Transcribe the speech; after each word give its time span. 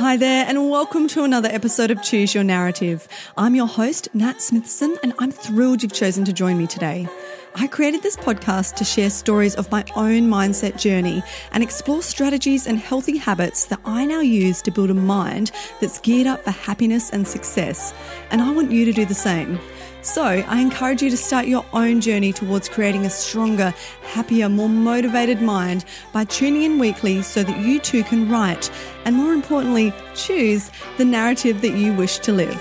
Hi 0.00 0.16
there, 0.16 0.46
and 0.48 0.70
welcome 0.70 1.08
to 1.08 1.24
another 1.24 1.50
episode 1.52 1.90
of 1.90 2.02
Choose 2.02 2.34
Your 2.34 2.42
Narrative. 2.42 3.06
I'm 3.36 3.54
your 3.54 3.66
host, 3.66 4.08
Nat 4.14 4.40
Smithson, 4.40 4.96
and 5.02 5.12
I'm 5.18 5.30
thrilled 5.30 5.82
you've 5.82 5.92
chosen 5.92 6.24
to 6.24 6.32
join 6.32 6.56
me 6.56 6.66
today. 6.66 7.06
I 7.54 7.66
created 7.66 8.02
this 8.02 8.16
podcast 8.16 8.76
to 8.76 8.84
share 8.84 9.10
stories 9.10 9.54
of 9.56 9.70
my 9.70 9.84
own 9.96 10.22
mindset 10.22 10.80
journey 10.80 11.22
and 11.52 11.62
explore 11.62 12.00
strategies 12.00 12.66
and 12.66 12.78
healthy 12.78 13.18
habits 13.18 13.66
that 13.66 13.80
I 13.84 14.06
now 14.06 14.20
use 14.20 14.62
to 14.62 14.70
build 14.70 14.88
a 14.88 14.94
mind 14.94 15.50
that's 15.82 16.00
geared 16.00 16.26
up 16.26 16.44
for 16.44 16.50
happiness 16.50 17.10
and 17.10 17.28
success. 17.28 17.92
And 18.30 18.40
I 18.40 18.52
want 18.52 18.70
you 18.70 18.86
to 18.86 18.94
do 18.94 19.04
the 19.04 19.12
same. 19.12 19.60
So, 20.02 20.24
I 20.24 20.60
encourage 20.60 21.02
you 21.02 21.10
to 21.10 21.16
start 21.16 21.46
your 21.46 21.64
own 21.74 22.00
journey 22.00 22.32
towards 22.32 22.70
creating 22.70 23.04
a 23.04 23.10
stronger, 23.10 23.74
happier, 24.02 24.48
more 24.48 24.68
motivated 24.68 25.42
mind 25.42 25.84
by 26.14 26.24
tuning 26.24 26.62
in 26.62 26.78
weekly 26.78 27.20
so 27.20 27.42
that 27.42 27.60
you 27.60 27.78
too 27.78 28.02
can 28.04 28.30
write 28.30 28.70
and, 29.04 29.14
more 29.14 29.34
importantly, 29.34 29.92
choose 30.14 30.70
the 30.96 31.04
narrative 31.04 31.60
that 31.60 31.76
you 31.76 31.92
wish 31.92 32.18
to 32.20 32.32
live. 32.32 32.58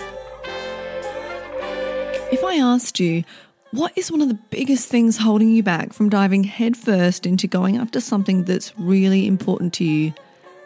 If 2.30 2.44
I 2.44 2.56
asked 2.56 3.00
you, 3.00 3.24
what 3.72 3.94
is 3.96 4.12
one 4.12 4.20
of 4.20 4.28
the 4.28 4.40
biggest 4.50 4.90
things 4.90 5.18
holding 5.18 5.50
you 5.50 5.64
back 5.64 5.94
from 5.94 6.10
diving 6.10 6.44
headfirst 6.44 7.26
into 7.26 7.48
going 7.48 7.78
after 7.78 8.02
something 8.02 8.44
that's 8.44 8.78
really 8.78 9.26
important 9.26 9.74
to 9.76 9.86
you? 9.86 10.14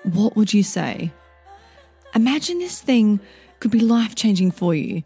What 0.01 0.35
would 0.35 0.55
you 0.55 0.63
say? 0.63 1.11
Imagine 2.15 2.57
this 2.57 2.81
thing 2.81 3.19
could 3.59 3.71
be 3.71 3.79
life 3.79 4.15
changing 4.15 4.51
for 4.51 4.73
you 4.73 5.03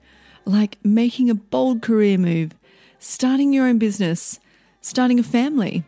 like 0.48 0.78
making 0.84 1.30
a 1.30 1.36
bold 1.36 1.82
career 1.82 2.18
move, 2.18 2.54
starting 3.00 3.54
your 3.54 3.68
own 3.68 3.78
business, 3.78 4.40
starting 4.82 5.20
a 5.20 5.24
family, 5.24 5.84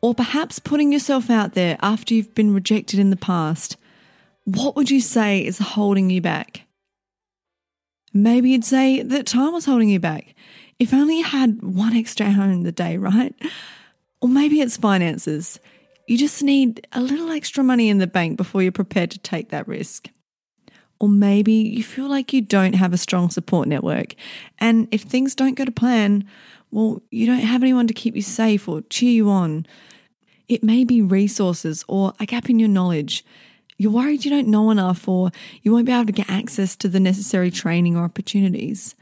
or 0.00 0.14
perhaps 0.14 0.58
putting 0.58 0.92
yourself 0.92 1.30
out 1.30 1.54
there 1.54 1.76
after 1.80 2.14
you've 2.14 2.34
been 2.34 2.54
rejected 2.54 2.98
in 2.98 3.10
the 3.10 3.16
past, 3.16 3.76
what 4.44 4.76
would 4.76 4.90
you 4.90 5.00
say 5.00 5.44
is 5.44 5.58
holding 5.58 6.10
you 6.10 6.20
back? 6.20 6.62
Maybe 8.12 8.50
you'd 8.50 8.64
say 8.64 9.02
that 9.02 9.26
time 9.26 9.52
was 9.52 9.64
holding 9.64 9.88
you 9.88 10.00
back. 10.00 10.34
If 10.78 10.94
only 10.94 11.18
you 11.18 11.24
had 11.24 11.62
one 11.62 11.94
extra 11.94 12.26
hour 12.26 12.44
in 12.44 12.62
the 12.62 12.72
day, 12.72 12.96
right? 12.96 13.34
Or 14.20 14.28
maybe 14.28 14.60
it's 14.60 14.76
finances. 14.76 15.58
You 16.06 16.16
just 16.16 16.42
need 16.42 16.86
a 16.92 17.00
little 17.00 17.30
extra 17.30 17.64
money 17.64 17.88
in 17.88 17.98
the 17.98 18.06
bank 18.06 18.36
before 18.36 18.62
you're 18.62 18.72
prepared 18.72 19.10
to 19.10 19.18
take 19.18 19.50
that 19.50 19.66
risk. 19.66 20.08
Or 20.98 21.08
maybe 21.08 21.52
you 21.52 21.82
feel 21.82 22.08
like 22.08 22.32
you 22.32 22.40
don't 22.40 22.74
have 22.74 22.92
a 22.92 22.98
strong 22.98 23.28
support 23.30 23.68
network. 23.68 24.14
And 24.58 24.88
if 24.90 25.02
things 25.02 25.34
don't 25.34 25.54
go 25.54 25.64
to 25.64 25.70
plan, 25.70 26.26
well, 26.70 27.02
you 27.10 27.26
don't 27.26 27.40
have 27.40 27.62
anyone 27.62 27.86
to 27.86 27.94
keep 27.94 28.16
you 28.16 28.22
safe 28.22 28.68
or 28.68 28.82
cheer 28.82 29.10
you 29.10 29.30
on. 29.30 29.66
It 30.48 30.62
may 30.62 30.84
be 30.84 31.02
resources 31.02 31.84
or 31.88 32.14
a 32.18 32.26
gap 32.26 32.48
in 32.48 32.58
your 32.58 32.68
knowledge. 32.68 33.24
You're 33.78 33.92
worried 33.92 34.24
you 34.24 34.30
don't 34.30 34.48
know 34.48 34.70
enough 34.70 35.06
or 35.06 35.30
you 35.62 35.72
won't 35.72 35.86
be 35.86 35.92
able 35.92 36.06
to 36.06 36.12
get 36.12 36.30
access 36.30 36.76
to 36.76 36.88
the 36.88 37.00
necessary 37.00 37.50
training 37.50 37.96
or 37.96 38.04
opportunities. 38.04 38.94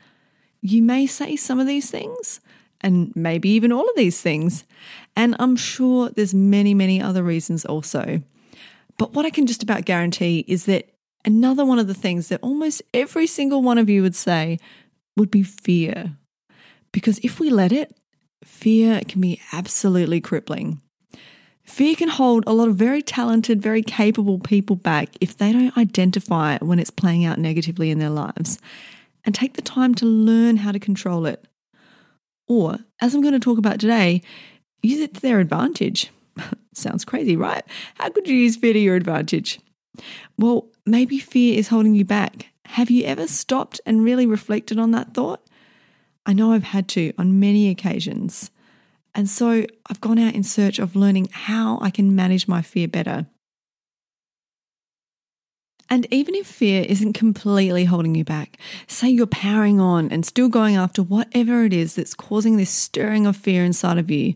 You 0.61 0.83
may 0.83 1.07
say 1.07 1.37
some 1.37 1.61
of 1.61 1.67
these 1.67 1.91
things 1.91 2.41
and 2.81 3.15
maybe 3.15 3.49
even 3.51 3.73
all 3.73 3.89
of 3.89 3.97
these 3.97 4.21
things. 4.21 4.65
And 5.17 5.37
I'm 5.39 5.57
sure 5.57 6.11
there's 6.11 6.35
many, 6.35 6.75
many 6.75 7.01
other 7.01 7.23
reasons 7.23 7.65
also. 7.65 8.23
But 8.99 9.13
what 9.13 9.27
I 9.27 9.31
can 9.31 9.47
just 9.47 9.63
about 9.63 9.85
guarantee 9.85 10.45
is 10.47 10.67
that 10.67 10.94
Another 11.25 11.65
one 11.65 11.79
of 11.79 11.87
the 11.87 11.95
things 11.95 12.29
that 12.29 12.41
almost 12.43 12.83
every 12.93 13.27
single 13.27 13.63
one 13.63 13.79
of 13.79 13.89
you 13.89 14.03
would 14.03 14.15
say 14.15 14.59
would 15.17 15.31
be 15.31 15.43
fear. 15.43 16.17
Because 16.93 17.19
if 17.19 17.41
we 17.41 17.51
let 17.51 17.73
it, 17.73 17.97
fear 18.45 19.01
can 19.07 19.21
be 19.21 19.41
absolutely 19.53 20.21
crippling. 20.21 20.81
Fear 21.65 21.97
can 21.97 22.09
hold 22.09 22.45
a 22.47 22.53
lot 22.53 22.69
of 22.69 22.77
very 22.77 23.01
talented, 23.01 23.63
very 23.63 23.83
capable 23.83 24.39
people 24.39 24.77
back 24.77 25.11
if 25.21 25.37
they 25.37 25.51
don't 25.51 25.77
identify 25.79 26.59
when 26.59 26.79
it's 26.79 26.91
playing 26.91 27.25
out 27.25 27.39
negatively 27.39 27.91
in 27.91 27.99
their 27.99 28.11
lives 28.11 28.59
and 29.25 29.35
take 29.35 29.55
the 29.55 29.63
time 29.63 29.95
to 29.95 30.05
learn 30.05 30.59
how 30.59 30.73
to 30.73 30.79
control 30.79 31.25
it. 31.25 31.47
Or, 32.47 32.81
as 33.01 33.15
I'm 33.15 33.23
going 33.23 33.33
to 33.33 33.41
talk 33.41 33.57
about 33.57 33.81
today, 33.81 34.21
use 34.83 35.01
it 35.01 35.15
to 35.15 35.21
their 35.23 35.41
advantage. 35.41 36.11
Sounds 36.75 37.05
crazy, 37.05 37.35
right? 37.35 37.65
How 37.95 38.11
could 38.11 38.29
you 38.29 38.37
use 38.37 38.57
fear 38.57 38.75
to 38.75 38.79
your 38.79 38.97
advantage? 38.97 39.59
Well, 40.37 40.69
maybe 40.87 41.19
fear 41.19 41.59
is 41.59 41.69
holding 41.69 41.95
you 41.95 42.05
back. 42.05 42.49
Have 42.67 42.91
you 42.91 43.05
ever 43.05 43.27
stopped 43.27 43.81
and 43.87 44.05
really 44.05 44.27
reflected 44.27 44.79
on 44.79 44.91
that 44.93 45.15
thought? 45.15 45.47
I 46.27 46.33
know 46.33 46.53
I've 46.53 46.65
had 46.65 46.89
to 46.89 47.13
on 47.19 47.39
many 47.39 47.69
occasions. 47.69 48.51
And 49.15 49.29
so 49.29 49.65
I've 49.89 50.01
gone 50.01 50.19
out 50.19 50.35
in 50.35 50.43
search 50.43 50.79
of 50.79 50.97
learning 50.97 51.29
how 51.31 51.79
I 51.81 51.91
can 51.91 52.17
manage 52.17 52.49
my 52.49 52.63
fear 52.63 52.89
better. 52.89 53.27
And 55.91 56.07
even 56.11 56.35
if 56.35 56.47
fear 56.47 56.85
isn't 56.89 57.13
completely 57.13 57.85
holding 57.85 58.15
you 58.15 58.25
back, 58.25 58.59
say 58.87 59.09
you're 59.11 59.27
powering 59.27 59.81
on 59.81 60.11
and 60.11 60.25
still 60.25 60.49
going 60.49 60.77
after 60.77 61.03
whatever 61.03 61.65
it 61.65 61.73
is 61.73 61.95
that's 61.95 62.15
causing 62.15 62.57
this 62.57 62.71
stirring 62.71 63.27
of 63.27 63.37
fear 63.37 63.65
inside 63.65 63.99
of 63.99 64.11
you, 64.11 64.35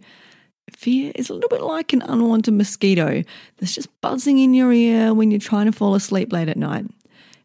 Fear 0.77 1.13
is 1.15 1.31
a 1.31 1.35
little 1.35 1.49
bit 1.49 1.63
like 1.63 1.93
an 1.93 2.03
unwanted 2.03 2.55
mosquito 2.55 3.23
that's 3.57 3.75
just 3.75 3.89
buzzing 4.01 4.39
in 4.39 4.55
your 4.55 4.73
ear 4.73 5.15
when 5.15 5.31
you're 5.31 5.41
trying 5.41 5.67
to 5.67 5.73
fall 5.73 5.95
asleep 5.95 6.33
late 6.33 6.49
at 6.49 6.57
night. 6.57 6.87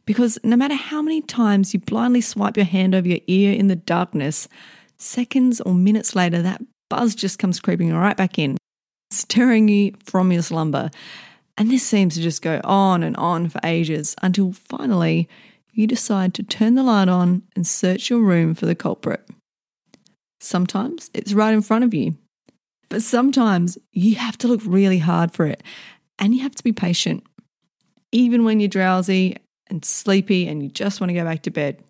Because 0.05 0.37
no 0.43 0.57
matter 0.57 0.75
how 0.75 1.01
many 1.01 1.21
times 1.21 1.73
you 1.73 1.79
blindly 1.79 2.21
swipe 2.21 2.57
your 2.57 2.65
hand 2.65 2.93
over 2.93 3.07
your 3.07 3.21
ear 3.27 3.53
in 3.53 3.67
the 3.67 3.75
darkness, 3.75 4.47
seconds 4.97 5.61
or 5.61 5.73
minutes 5.73 6.15
later, 6.15 6.41
that 6.41 6.61
buzz 6.89 7.15
just 7.15 7.39
comes 7.39 7.59
creeping 7.59 7.93
right 7.93 8.17
back 8.17 8.37
in, 8.37 8.57
stirring 9.11 9.67
you 9.69 9.93
from 10.05 10.31
your 10.31 10.41
slumber. 10.41 10.91
And 11.57 11.71
this 11.71 11.83
seems 11.83 12.15
to 12.15 12.21
just 12.21 12.41
go 12.41 12.59
on 12.63 13.03
and 13.03 13.15
on 13.17 13.49
for 13.49 13.59
ages 13.63 14.15
until 14.21 14.53
finally 14.53 15.29
you 15.71 15.87
decide 15.87 16.33
to 16.35 16.43
turn 16.43 16.75
the 16.75 16.83
light 16.83 17.09
on 17.09 17.43
and 17.55 17.65
search 17.65 18.09
your 18.09 18.21
room 18.21 18.53
for 18.53 18.65
the 18.65 18.75
culprit. 18.75 19.27
Sometimes 20.39 21.09
it's 21.13 21.33
right 21.33 21.53
in 21.53 21.61
front 21.61 21.83
of 21.83 21.93
you. 21.93 22.17
But 22.93 23.01
sometimes 23.01 23.75
you 23.91 24.17
have 24.17 24.37
to 24.37 24.47
look 24.47 24.61
really 24.63 24.99
hard 24.99 25.31
for 25.31 25.47
it 25.47 25.63
and 26.19 26.35
you 26.35 26.43
have 26.43 26.53
to 26.53 26.63
be 26.63 26.71
patient, 26.71 27.23
even 28.11 28.43
when 28.43 28.59
you're 28.59 28.69
drowsy 28.69 29.37
and 29.65 29.83
sleepy 29.83 30.47
and 30.47 30.61
you 30.61 30.69
just 30.69 31.01
want 31.01 31.09
to 31.09 31.15
go 31.15 31.23
back 31.23 31.41
to 31.41 31.49
bed. 31.49 31.83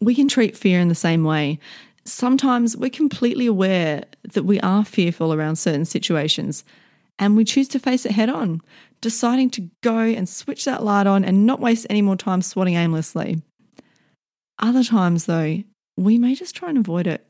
We 0.00 0.14
can 0.14 0.26
treat 0.26 0.56
fear 0.56 0.80
in 0.80 0.88
the 0.88 0.94
same 0.94 1.22
way. 1.22 1.58
Sometimes 2.06 2.78
we're 2.78 2.88
completely 2.88 3.44
aware 3.44 4.04
that 4.32 4.44
we 4.44 4.58
are 4.60 4.86
fearful 4.86 5.34
around 5.34 5.56
certain 5.56 5.84
situations 5.84 6.64
and 7.18 7.36
we 7.36 7.44
choose 7.44 7.68
to 7.68 7.78
face 7.78 8.06
it 8.06 8.12
head 8.12 8.30
on, 8.30 8.62
deciding 9.02 9.50
to 9.50 9.68
go 9.82 9.98
and 9.98 10.26
switch 10.26 10.64
that 10.64 10.82
light 10.82 11.06
on 11.06 11.26
and 11.26 11.44
not 11.44 11.60
waste 11.60 11.86
any 11.90 12.00
more 12.00 12.16
time 12.16 12.40
swatting 12.40 12.76
aimlessly. 12.76 13.42
Other 14.58 14.82
times, 14.82 15.26
though, 15.26 15.62
we 15.98 16.16
may 16.16 16.34
just 16.34 16.56
try 16.56 16.70
and 16.70 16.78
avoid 16.78 17.06
it. 17.06 17.28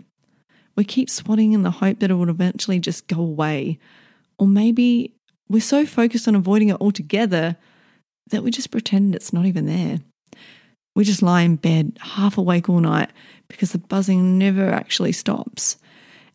We 0.76 0.84
keep 0.84 1.10
swatting 1.10 1.52
in 1.52 1.62
the 1.62 1.70
hope 1.70 1.98
that 2.00 2.10
it 2.10 2.14
will 2.14 2.28
eventually 2.28 2.78
just 2.78 3.08
go 3.08 3.20
away. 3.20 3.78
Or 4.38 4.46
maybe 4.46 5.14
we're 5.48 5.60
so 5.60 5.86
focused 5.86 6.28
on 6.28 6.34
avoiding 6.34 6.68
it 6.68 6.80
altogether 6.80 7.56
that 8.30 8.42
we 8.42 8.50
just 8.50 8.70
pretend 8.70 9.14
it's 9.14 9.32
not 9.32 9.46
even 9.46 9.66
there. 9.66 10.00
We 10.94 11.04
just 11.04 11.22
lie 11.22 11.42
in 11.42 11.56
bed 11.56 11.98
half 12.00 12.38
awake 12.38 12.68
all 12.68 12.80
night 12.80 13.10
because 13.48 13.72
the 13.72 13.78
buzzing 13.78 14.38
never 14.38 14.70
actually 14.70 15.12
stops. 15.12 15.76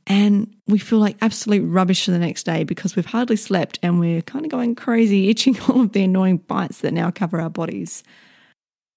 And 0.07 0.55
we 0.67 0.79
feel 0.79 0.99
like 0.99 1.17
absolute 1.21 1.65
rubbish 1.67 2.05
for 2.05 2.11
the 2.11 2.19
next 2.19 2.43
day 2.43 2.63
because 2.63 2.95
we've 2.95 3.05
hardly 3.05 3.35
slept 3.35 3.79
and 3.83 3.99
we're 3.99 4.21
kind 4.21 4.45
of 4.45 4.51
going 4.51 4.75
crazy, 4.75 5.29
itching 5.31 5.59
all 5.61 5.81
of 5.81 5.91
the 5.91 6.03
annoying 6.03 6.37
bites 6.37 6.79
that 6.79 6.93
now 6.93 7.11
cover 7.11 7.39
our 7.39 7.49
bodies. 7.49 8.03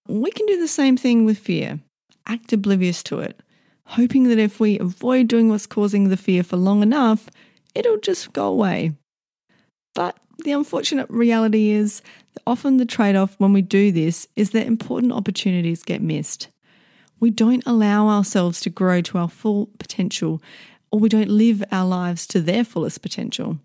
We 0.09 0.31
can 0.31 0.47
do 0.47 0.61
the 0.61 0.69
same 0.69 0.97
thing 0.97 1.25
with 1.25 1.39
fear, 1.39 1.81
act 2.27 2.53
oblivious 2.53 3.03
to 3.05 3.21
it, 3.21 3.41
hoping 3.87 4.25
that 4.25 4.39
if 4.39 4.61
we 4.61 4.79
avoid 4.79 5.29
doing 5.29 5.49
what's 5.49 5.67
causing 5.67 6.09
the 6.09 6.17
fear 6.17 6.43
for 6.43 6.57
long 6.57 6.83
enough, 6.83 7.29
it'll 7.75 7.99
just 7.99 8.33
go 8.33 8.47
away. 8.47 8.93
But 9.95 10.19
the 10.43 10.53
unfortunate 10.53 11.09
reality 11.09 11.71
is 11.71 12.03
that 12.35 12.43
often 12.47 12.77
the 12.77 12.87
trade 12.87 13.17
off 13.17 13.35
when 13.39 13.53
we 13.53 13.63
do 13.63 13.93
this 13.93 14.27
is 14.37 14.51
that 14.51 14.67
important 14.67 15.13
opportunities 15.13 15.83
get 15.83 16.03
missed. 16.03 16.49
We 17.21 17.31
don't 17.31 17.63
allow 17.67 18.09
ourselves 18.09 18.61
to 18.63 18.71
grow 18.71 19.01
to 19.03 19.19
our 19.19 19.29
full 19.29 19.71
potential, 19.79 20.43
or 20.91 20.99
we 20.99 21.09
don't 21.09 21.31
live 21.31 21.63
our 21.71 21.87
lives 21.87 22.27
to 22.29 22.41
their 22.41 22.65
fullest 22.65 23.03
potential. 23.03 23.59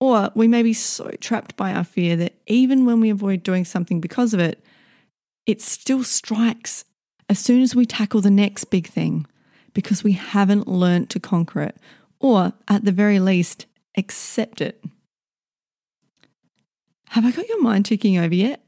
Or 0.00 0.30
we 0.34 0.46
may 0.46 0.62
be 0.62 0.72
so 0.72 1.10
trapped 1.20 1.56
by 1.56 1.72
our 1.72 1.82
fear 1.82 2.14
that 2.16 2.34
even 2.46 2.86
when 2.86 3.00
we 3.00 3.10
avoid 3.10 3.42
doing 3.42 3.64
something 3.64 4.00
because 4.00 4.32
of 4.32 4.38
it, 4.40 4.62
it 5.44 5.60
still 5.60 6.04
strikes 6.04 6.84
as 7.28 7.38
soon 7.38 7.62
as 7.62 7.74
we 7.74 7.84
tackle 7.84 8.20
the 8.20 8.30
next 8.30 8.66
big 8.66 8.86
thing 8.86 9.26
because 9.78 10.02
we 10.02 10.10
haven't 10.10 10.66
learnt 10.66 11.08
to 11.08 11.20
conquer 11.20 11.60
it, 11.62 11.76
or 12.18 12.52
at 12.66 12.84
the 12.84 12.90
very 12.90 13.20
least, 13.20 13.66
accept 13.96 14.60
it. 14.60 14.82
Have 17.10 17.24
I 17.24 17.30
got 17.30 17.48
your 17.48 17.62
mind 17.62 17.86
ticking 17.86 18.18
over 18.18 18.34
yet? 18.34 18.60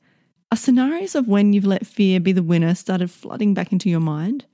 Are 0.53 0.57
scenarios 0.57 1.17
of 1.17 1.27
when 1.27 1.53
you've 1.53 1.65
let 1.67 1.85
fear 1.85 2.21
be 2.21 2.31
the 2.31 2.45
winner 2.45 2.77
started 2.77 3.11
flooding 3.11 3.55
back 3.55 3.73
into 3.73 3.91
your 3.91 3.99
mind? 3.99 4.45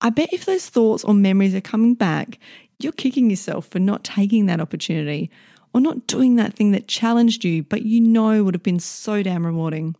I 0.00 0.10
bet 0.10 0.32
if 0.32 0.44
those 0.44 0.68
thoughts 0.68 1.02
or 1.02 1.14
memories 1.14 1.56
are 1.56 1.60
coming 1.60 1.94
back, 1.94 2.38
you're 2.78 2.92
kicking 2.92 3.28
yourself 3.28 3.66
for 3.66 3.80
not 3.80 4.04
taking 4.04 4.46
that 4.46 4.60
opportunity 4.60 5.32
or 5.74 5.80
not 5.80 6.06
doing 6.06 6.36
that 6.36 6.54
thing 6.54 6.70
that 6.70 6.86
challenged 6.86 7.44
you, 7.44 7.64
but 7.64 7.82
you 7.82 8.00
know 8.00 8.44
would 8.44 8.54
have 8.54 8.62
been 8.62 8.78
so 8.78 9.20
damn 9.20 9.44
rewarding. 9.44 9.96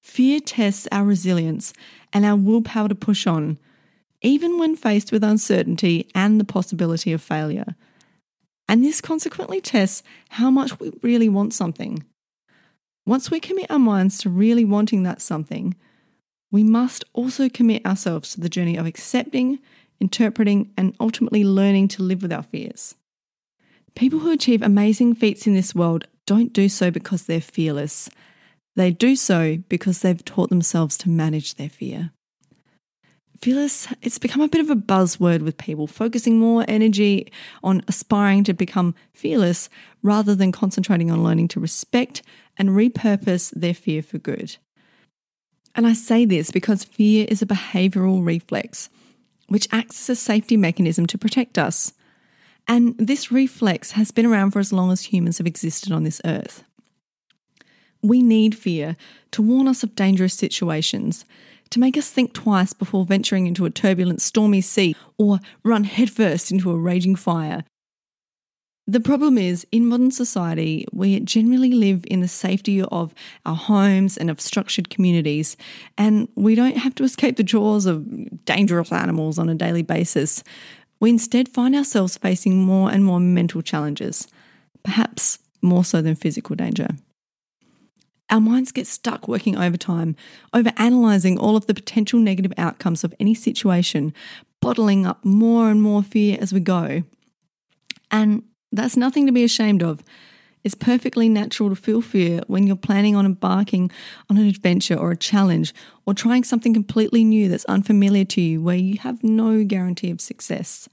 Fear 0.00 0.40
tests 0.40 0.88
our 0.90 1.04
resilience 1.04 1.74
and 2.14 2.24
our 2.24 2.36
willpower 2.36 2.88
to 2.88 2.94
push 2.94 3.26
on, 3.26 3.58
even 4.26 4.58
when 4.58 4.74
faced 4.74 5.12
with 5.12 5.22
uncertainty 5.22 6.08
and 6.12 6.40
the 6.40 6.44
possibility 6.44 7.12
of 7.12 7.22
failure. 7.22 7.76
And 8.68 8.82
this 8.82 9.00
consequently 9.00 9.60
tests 9.60 10.02
how 10.30 10.50
much 10.50 10.80
we 10.80 10.92
really 11.00 11.28
want 11.28 11.54
something. 11.54 12.02
Once 13.06 13.30
we 13.30 13.38
commit 13.38 13.70
our 13.70 13.78
minds 13.78 14.18
to 14.18 14.28
really 14.28 14.64
wanting 14.64 15.04
that 15.04 15.22
something, 15.22 15.76
we 16.50 16.64
must 16.64 17.04
also 17.12 17.48
commit 17.48 17.86
ourselves 17.86 18.32
to 18.32 18.40
the 18.40 18.48
journey 18.48 18.76
of 18.76 18.84
accepting, 18.84 19.60
interpreting, 20.00 20.72
and 20.76 20.96
ultimately 20.98 21.44
learning 21.44 21.86
to 21.86 22.02
live 22.02 22.22
with 22.22 22.32
our 22.32 22.42
fears. 22.42 22.96
People 23.94 24.18
who 24.18 24.32
achieve 24.32 24.60
amazing 24.60 25.14
feats 25.14 25.46
in 25.46 25.54
this 25.54 25.72
world 25.72 26.08
don't 26.26 26.52
do 26.52 26.68
so 26.68 26.90
because 26.90 27.26
they're 27.26 27.40
fearless. 27.40 28.10
They 28.74 28.90
do 28.90 29.14
so 29.14 29.58
because 29.68 30.00
they've 30.00 30.24
taught 30.24 30.50
themselves 30.50 30.98
to 30.98 31.08
manage 31.08 31.54
their 31.54 31.70
fear. 31.70 32.10
Fearless, 33.40 33.88
it's 34.02 34.18
become 34.18 34.40
a 34.40 34.48
bit 34.48 34.60
of 34.60 34.70
a 34.70 34.76
buzzword 34.76 35.42
with 35.42 35.58
people, 35.58 35.86
focusing 35.86 36.38
more 36.38 36.64
energy 36.68 37.30
on 37.62 37.82
aspiring 37.86 38.44
to 38.44 38.54
become 38.54 38.94
fearless 39.12 39.68
rather 40.02 40.34
than 40.34 40.52
concentrating 40.52 41.10
on 41.10 41.22
learning 41.22 41.48
to 41.48 41.60
respect 41.60 42.22
and 42.56 42.70
repurpose 42.70 43.50
their 43.50 43.74
fear 43.74 44.02
for 44.02 44.18
good. 44.18 44.56
And 45.74 45.86
I 45.86 45.92
say 45.92 46.24
this 46.24 46.50
because 46.50 46.84
fear 46.84 47.26
is 47.28 47.42
a 47.42 47.46
behavioral 47.46 48.24
reflex, 48.24 48.88
which 49.48 49.68
acts 49.70 50.08
as 50.08 50.18
a 50.18 50.20
safety 50.20 50.56
mechanism 50.56 51.06
to 51.08 51.18
protect 51.18 51.58
us. 51.58 51.92
And 52.66 52.96
this 52.98 53.30
reflex 53.30 53.92
has 53.92 54.10
been 54.10 54.26
around 54.26 54.52
for 54.52 54.58
as 54.58 54.72
long 54.72 54.90
as 54.90 55.04
humans 55.04 55.38
have 55.38 55.46
existed 55.46 55.92
on 55.92 56.04
this 56.04 56.20
earth. 56.24 56.64
We 58.02 58.22
need 58.22 58.56
fear 58.56 58.96
to 59.32 59.42
warn 59.42 59.68
us 59.68 59.82
of 59.82 59.94
dangerous 59.94 60.34
situations, 60.34 61.24
to 61.70 61.80
make 61.80 61.96
us 61.96 62.10
think 62.10 62.32
twice 62.32 62.72
before 62.72 63.04
venturing 63.04 63.46
into 63.46 63.64
a 63.64 63.70
turbulent, 63.70 64.22
stormy 64.22 64.60
sea 64.60 64.94
or 65.18 65.40
run 65.64 65.84
headfirst 65.84 66.50
into 66.50 66.70
a 66.70 66.76
raging 66.76 67.16
fire. 67.16 67.64
The 68.88 69.00
problem 69.00 69.36
is, 69.36 69.66
in 69.72 69.86
modern 69.86 70.12
society, 70.12 70.86
we 70.92 71.18
generally 71.18 71.72
live 71.72 72.04
in 72.06 72.20
the 72.20 72.28
safety 72.28 72.80
of 72.82 73.12
our 73.44 73.56
homes 73.56 74.16
and 74.16 74.30
of 74.30 74.40
structured 74.40 74.90
communities, 74.90 75.56
and 75.98 76.28
we 76.36 76.54
don't 76.54 76.76
have 76.76 76.94
to 76.96 77.04
escape 77.04 77.36
the 77.36 77.42
jaws 77.42 77.86
of 77.86 78.44
dangerous 78.44 78.92
animals 78.92 79.40
on 79.40 79.48
a 79.48 79.56
daily 79.56 79.82
basis. 79.82 80.44
We 81.00 81.10
instead 81.10 81.48
find 81.48 81.74
ourselves 81.74 82.16
facing 82.16 82.62
more 82.62 82.92
and 82.92 83.04
more 83.04 83.18
mental 83.18 83.60
challenges, 83.60 84.28
perhaps 84.84 85.40
more 85.62 85.84
so 85.84 86.00
than 86.00 86.14
physical 86.14 86.54
danger. 86.54 86.90
Our 88.28 88.40
minds 88.40 88.72
get 88.72 88.86
stuck 88.86 89.28
working 89.28 89.56
overtime, 89.56 90.16
over 90.52 90.72
analysing 90.76 91.38
all 91.38 91.56
of 91.56 91.66
the 91.66 91.74
potential 91.74 92.18
negative 92.18 92.52
outcomes 92.58 93.04
of 93.04 93.14
any 93.20 93.34
situation, 93.34 94.12
bottling 94.60 95.06
up 95.06 95.24
more 95.24 95.70
and 95.70 95.80
more 95.80 96.02
fear 96.02 96.38
as 96.40 96.52
we 96.52 96.60
go. 96.60 97.04
And 98.10 98.42
that's 98.72 98.96
nothing 98.96 99.26
to 99.26 99.32
be 99.32 99.44
ashamed 99.44 99.82
of. 99.82 100.02
It's 100.64 100.74
perfectly 100.74 101.28
natural 101.28 101.68
to 101.68 101.76
feel 101.76 102.02
fear 102.02 102.40
when 102.48 102.66
you're 102.66 102.74
planning 102.74 103.14
on 103.14 103.24
embarking 103.24 103.92
on 104.28 104.36
an 104.36 104.48
adventure 104.48 104.96
or 104.96 105.12
a 105.12 105.16
challenge 105.16 105.72
or 106.04 106.12
trying 106.12 106.42
something 106.42 106.74
completely 106.74 107.22
new 107.22 107.48
that's 107.48 107.64
unfamiliar 107.66 108.24
to 108.24 108.40
you 108.40 108.60
where 108.60 108.74
you 108.74 108.98
have 108.98 109.22
no 109.22 109.62
guarantee 109.62 110.10
of 110.10 110.20
success. 110.20 110.88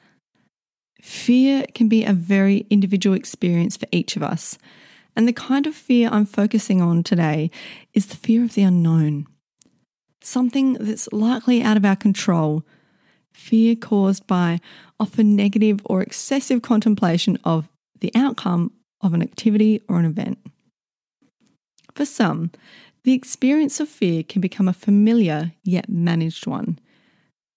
Fear 1.02 1.66
can 1.74 1.90
be 1.90 2.06
a 2.06 2.14
very 2.14 2.68
individual 2.70 3.16
experience 3.16 3.76
for 3.76 3.88
each 3.92 4.16
of 4.16 4.22
us. 4.22 4.60
And 5.16 5.28
the 5.28 5.34
kind 5.34 5.68
of 5.68 5.76
fear 5.76 6.10
I'm 6.12 6.26
focusing 6.26 6.82
on 6.82 7.04
today 7.04 7.52
is 7.94 8.08
the 8.08 8.16
fear 8.16 8.44
of 8.44 8.54
the 8.54 8.64
unknown. 8.64 9.28
Something 10.22 10.74
that's 10.74 11.12
likely 11.12 11.62
out 11.62 11.78
of 11.78 11.86
our 11.86 11.96
control. 11.96 12.64
Fear 13.32 13.76
caused 13.76 14.26
by 14.26 14.60
often 15.00 15.36
negative 15.36 15.82
or 15.86 16.02
excessive 16.02 16.62
contemplation 16.62 17.38
of 17.44 17.70
the 18.00 18.12
outcome 18.16 18.72
of 19.02 19.14
an 19.14 19.22
activity 19.22 19.82
or 19.88 20.00
an 20.00 20.06
event. 20.06 20.40
For 21.94 22.06
some, 22.06 22.52
the 23.04 23.14
experience 23.14 23.80
of 23.80 23.90
fear 23.90 24.24
can 24.24 24.42
become 24.42 24.68
a 24.68 24.74
familiar 24.74 25.52
yet 25.64 25.90
managed 25.90 26.48
one. 26.48 26.80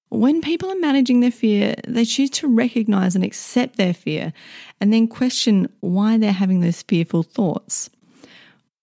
When 0.08 0.40
people 0.40 0.70
are 0.70 0.78
managing 0.78 1.20
their 1.20 1.32
fear, 1.32 1.74
they 1.86 2.04
choose 2.04 2.30
to 2.30 2.48
recognize 2.48 3.14
and 3.14 3.24
accept 3.24 3.76
their 3.76 3.94
fear 3.94 4.32
and 4.80 4.92
then 4.92 5.08
question 5.08 5.68
why 5.80 6.16
they're 6.16 6.32
having 6.32 6.60
those 6.60 6.82
fearful 6.82 7.22
thoughts. 7.22 7.90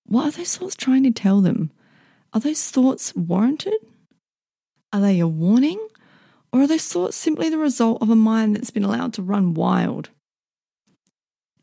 What 0.05 0.25
are 0.25 0.31
those 0.31 0.57
thoughts 0.57 0.75
trying 0.75 1.03
to 1.03 1.11
tell 1.11 1.39
them? 1.41 1.71
Are 2.33 2.41
those 2.41 2.69
thoughts 2.69 3.15
warranted? 3.15 3.75
Are 4.91 4.99
they 4.99 5.19
a 5.19 5.27
warning? 5.27 5.87
Or 6.51 6.61
are 6.61 6.67
those 6.67 6.87
thoughts 6.87 7.15
simply 7.15 7.49
the 7.49 7.57
result 7.57 8.01
of 8.01 8.09
a 8.09 8.15
mind 8.15 8.55
that's 8.55 8.69
been 8.69 8.83
allowed 8.83 9.13
to 9.13 9.21
run 9.21 9.53
wild? 9.53 10.09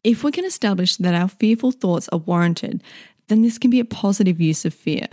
If 0.03 0.25
we 0.25 0.33
can 0.33 0.47
establish 0.47 0.97
that 0.97 1.15
our 1.15 1.29
fearful 1.29 1.71
thoughts 1.71 2.09
are 2.09 2.19
warranted, 2.19 2.83
then 3.29 3.43
this 3.43 3.59
can 3.59 3.71
be 3.71 3.79
a 3.79 3.85
positive 3.85 4.41
use 4.41 4.65
of 4.65 4.73
fear 4.73 5.07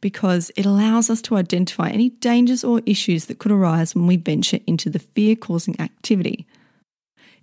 because 0.00 0.50
it 0.56 0.66
allows 0.66 1.10
us 1.10 1.20
to 1.22 1.36
identify 1.36 1.90
any 1.90 2.10
dangers 2.10 2.64
or 2.64 2.82
issues 2.86 3.26
that 3.26 3.38
could 3.38 3.52
arise 3.52 3.94
when 3.94 4.06
we 4.06 4.16
venture 4.16 4.60
into 4.66 4.90
the 4.90 4.98
fear 4.98 5.36
causing 5.36 5.78
activity. 5.80 6.46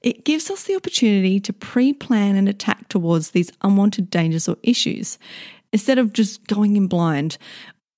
It 0.01 0.23
gives 0.23 0.51
us 0.51 0.63
the 0.63 0.75
opportunity 0.75 1.39
to 1.39 1.53
pre 1.53 1.93
plan 1.93 2.35
and 2.35 2.47
attack 2.47 2.89
towards 2.89 3.31
these 3.31 3.51
unwanted 3.61 4.09
dangers 4.09 4.47
or 4.47 4.57
issues. 4.61 5.17
Instead 5.73 5.97
of 5.97 6.13
just 6.13 6.45
going 6.47 6.77
in 6.77 6.87
blind, 6.87 7.37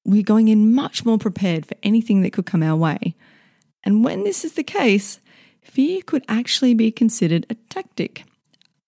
we're 0.06 0.24
going 0.24 0.48
in 0.48 0.74
much 0.74 1.06
more 1.06 1.18
prepared 1.18 1.66
for 1.66 1.76
anything 1.84 2.22
that 2.22 2.32
could 2.32 2.46
come 2.46 2.64
our 2.64 2.76
way. 2.76 3.16
And 3.84 4.04
when 4.04 4.24
this 4.24 4.46
is 4.46 4.54
the 4.54 4.64
case, 4.64 5.20
fear 5.62 6.02
could 6.02 6.24
actually 6.28 6.74
be 6.74 6.92
considered 6.92 7.46
a 7.50 7.56
tactic 7.70 8.24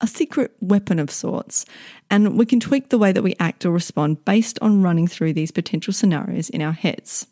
a 0.01 0.07
secret 0.07 0.51
weapon 0.59 0.99
of 0.99 1.11
sorts, 1.11 1.65
and 2.09 2.37
we 2.37 2.45
can 2.45 2.59
tweak 2.59 2.89
the 2.89 2.97
way 2.97 3.11
that 3.11 3.23
we 3.23 3.35
act 3.39 3.65
or 3.65 3.71
respond 3.71 4.23
based 4.25 4.57
on 4.61 4.81
running 4.81 5.07
through 5.07 5.33
these 5.33 5.51
potential 5.51 5.93
scenarios 5.93 6.49
in 6.49 6.61
our 6.61 6.71
heads. 6.71 7.27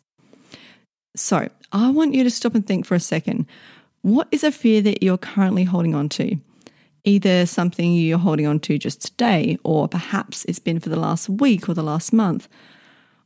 So, 1.16 1.48
I 1.72 1.90
want 1.90 2.14
you 2.14 2.24
to 2.24 2.30
stop 2.30 2.54
and 2.54 2.66
think 2.66 2.86
for 2.86 2.94
a 2.94 3.00
second. 3.00 3.46
What 4.02 4.28
is 4.30 4.44
a 4.44 4.52
fear 4.52 4.80
that 4.82 5.02
you're 5.02 5.18
currently 5.18 5.64
holding 5.64 5.94
on 5.94 6.08
to? 6.10 6.36
Either 7.04 7.46
something 7.46 7.94
you're 7.94 8.18
holding 8.18 8.46
on 8.46 8.60
to 8.60 8.78
just 8.78 9.02
today, 9.02 9.58
or 9.64 9.88
perhaps 9.88 10.44
it's 10.44 10.58
been 10.58 10.80
for 10.80 10.88
the 10.88 10.98
last 10.98 11.28
week 11.28 11.68
or 11.68 11.74
the 11.74 11.82
last 11.82 12.12
month. 12.12 12.48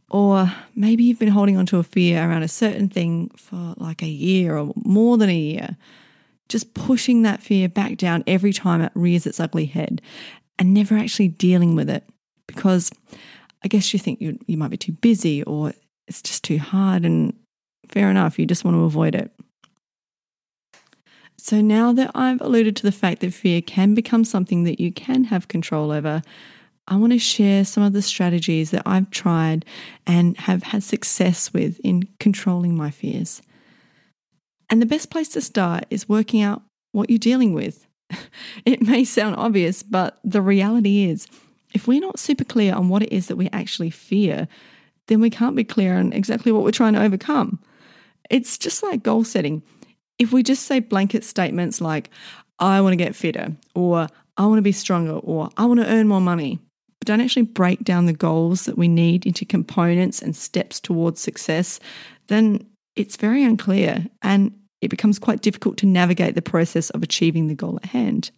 Or 0.08 0.52
maybe 0.74 1.04
you've 1.04 1.18
been 1.18 1.28
holding 1.28 1.56
on 1.56 1.66
to 1.66 1.78
a 1.78 1.82
fear 1.82 2.28
around 2.28 2.42
a 2.42 2.48
certain 2.48 2.88
thing 2.88 3.30
for 3.36 3.74
like 3.76 4.02
a 4.02 4.08
year 4.08 4.58
or 4.58 4.72
more 4.76 5.16
than 5.16 5.30
a 5.30 5.36
year 5.36 5.76
just 6.48 6.74
pushing 6.74 7.22
that 7.22 7.42
fear 7.42 7.68
back 7.68 7.96
down 7.96 8.24
every 8.26 8.52
time 8.52 8.82
it 8.82 8.92
rears 8.94 9.26
its 9.26 9.40
ugly 9.40 9.66
head 9.66 10.02
and 10.58 10.74
never 10.74 10.96
actually 10.96 11.28
dealing 11.28 11.74
with 11.74 11.88
it 11.88 12.04
because 12.46 12.90
I 13.64 13.68
guess 13.68 13.92
you 13.92 13.98
think 13.98 14.20
you, 14.20 14.38
you 14.46 14.56
might 14.56 14.70
be 14.70 14.76
too 14.76 14.92
busy 14.92 15.42
or 15.42 15.72
it's 16.08 16.22
just 16.22 16.44
too 16.44 16.58
hard, 16.58 17.04
and 17.04 17.32
fair 17.88 18.10
enough, 18.10 18.38
you 18.38 18.46
just 18.46 18.64
want 18.64 18.76
to 18.76 18.84
avoid 18.84 19.14
it. 19.14 19.30
So, 21.38 21.60
now 21.60 21.92
that 21.92 22.10
I've 22.14 22.40
alluded 22.40 22.76
to 22.76 22.82
the 22.82 22.92
fact 22.92 23.20
that 23.20 23.34
fear 23.34 23.60
can 23.62 23.94
become 23.94 24.24
something 24.24 24.64
that 24.64 24.80
you 24.80 24.92
can 24.92 25.24
have 25.24 25.48
control 25.48 25.90
over, 25.90 26.22
I 26.86 26.96
want 26.96 27.12
to 27.12 27.18
share 27.18 27.64
some 27.64 27.82
of 27.82 27.92
the 27.92 28.02
strategies 28.02 28.70
that 28.72 28.82
I've 28.84 29.10
tried 29.10 29.64
and 30.06 30.36
have 30.38 30.64
had 30.64 30.82
success 30.82 31.52
with 31.52 31.80
in 31.80 32.08
controlling 32.18 32.76
my 32.76 32.90
fears. 32.90 33.42
And 34.72 34.80
the 34.80 34.86
best 34.86 35.10
place 35.10 35.28
to 35.28 35.42
start 35.42 35.84
is 35.90 36.08
working 36.08 36.40
out 36.40 36.62
what 36.92 37.10
you're 37.10 37.18
dealing 37.18 37.52
with. 37.52 37.86
it 38.64 38.80
may 38.80 39.04
sound 39.04 39.36
obvious, 39.36 39.82
but 39.82 40.18
the 40.24 40.40
reality 40.40 41.04
is, 41.04 41.26
if 41.74 41.86
we're 41.86 42.00
not 42.00 42.18
super 42.18 42.42
clear 42.42 42.74
on 42.74 42.88
what 42.88 43.02
it 43.02 43.12
is 43.12 43.26
that 43.26 43.36
we 43.36 43.50
actually 43.52 43.90
fear, 43.90 44.48
then 45.08 45.20
we 45.20 45.28
can't 45.28 45.54
be 45.54 45.62
clear 45.62 45.98
on 45.98 46.14
exactly 46.14 46.52
what 46.52 46.64
we're 46.64 46.70
trying 46.70 46.94
to 46.94 47.02
overcome. 47.02 47.60
It's 48.30 48.56
just 48.56 48.82
like 48.82 49.02
goal 49.02 49.24
setting. 49.24 49.62
If 50.18 50.32
we 50.32 50.42
just 50.42 50.62
say 50.62 50.80
blanket 50.80 51.22
statements 51.22 51.82
like, 51.82 52.08
I 52.58 52.80
want 52.80 52.94
to 52.94 53.04
get 53.04 53.14
fitter, 53.14 53.54
or 53.74 54.08
I 54.38 54.46
want 54.46 54.56
to 54.56 54.62
be 54.62 54.72
stronger, 54.72 55.18
or 55.18 55.50
I 55.58 55.66
want 55.66 55.80
to 55.80 55.86
earn 55.86 56.08
more 56.08 56.22
money, 56.22 56.60
but 56.98 57.08
don't 57.08 57.20
actually 57.20 57.42
break 57.42 57.84
down 57.84 58.06
the 58.06 58.14
goals 58.14 58.64
that 58.64 58.78
we 58.78 58.88
need 58.88 59.26
into 59.26 59.44
components 59.44 60.22
and 60.22 60.34
steps 60.34 60.80
towards 60.80 61.20
success, 61.20 61.78
then 62.28 62.66
it's 62.96 63.16
very 63.16 63.44
unclear 63.44 64.06
and 64.22 64.54
it 64.82 64.90
becomes 64.90 65.18
quite 65.18 65.40
difficult 65.40 65.78
to 65.78 65.86
navigate 65.86 66.34
the 66.34 66.42
process 66.42 66.90
of 66.90 67.02
achieving 67.02 67.48
the 67.48 67.54
goal 67.54 67.78
at 67.82 67.90
hand. 67.90 68.30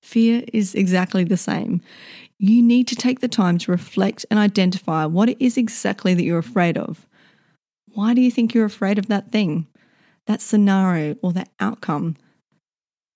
Fear 0.00 0.44
is 0.52 0.74
exactly 0.74 1.24
the 1.24 1.36
same. 1.36 1.82
You 2.38 2.62
need 2.62 2.88
to 2.88 2.96
take 2.96 3.20
the 3.20 3.28
time 3.28 3.58
to 3.58 3.70
reflect 3.70 4.24
and 4.30 4.38
identify 4.38 5.04
what 5.04 5.28
it 5.28 5.36
is 5.38 5.58
exactly 5.58 6.14
that 6.14 6.22
you're 6.22 6.38
afraid 6.38 6.78
of. 6.78 7.06
Why 7.92 8.14
do 8.14 8.22
you 8.22 8.30
think 8.30 8.54
you're 8.54 8.64
afraid 8.64 8.98
of 8.98 9.08
that 9.08 9.30
thing, 9.30 9.66
that 10.26 10.40
scenario, 10.40 11.16
or 11.20 11.32
that 11.34 11.50
outcome? 11.60 12.16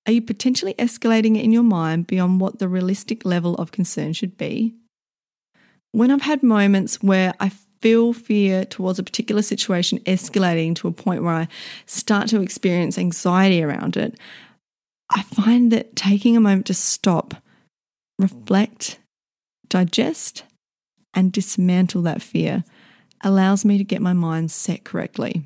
Are 0.06 0.12
you 0.12 0.20
potentially 0.20 0.74
escalating 0.74 1.38
it 1.38 1.44
in 1.44 1.52
your 1.52 1.62
mind 1.62 2.06
beyond 2.06 2.40
what 2.40 2.58
the 2.58 2.68
realistic 2.68 3.24
level 3.24 3.54
of 3.54 3.72
concern 3.72 4.12
should 4.12 4.36
be? 4.36 4.74
when 5.94 6.10
I've 6.10 6.22
had 6.22 6.42
moments 6.42 7.00
where 7.04 7.34
I 7.38 7.52
feel 7.84 8.14
fear 8.14 8.64
towards 8.64 8.98
a 8.98 9.02
particular 9.02 9.42
situation 9.42 9.98
escalating 10.06 10.74
to 10.74 10.88
a 10.88 10.90
point 10.90 11.22
where 11.22 11.34
I 11.34 11.48
start 11.84 12.28
to 12.28 12.40
experience 12.40 12.96
anxiety 12.96 13.62
around 13.62 13.98
it, 13.98 14.18
I 15.10 15.22
find 15.24 15.70
that 15.70 15.94
taking 15.94 16.34
a 16.34 16.40
moment 16.40 16.64
to 16.68 16.74
stop, 16.74 17.34
reflect, 18.18 18.98
digest, 19.68 20.44
and 21.12 21.30
dismantle 21.30 22.00
that 22.02 22.22
fear 22.22 22.64
allows 23.20 23.66
me 23.66 23.76
to 23.76 23.84
get 23.84 24.00
my 24.00 24.14
mind 24.14 24.50
set 24.50 24.84
correctly. 24.84 25.42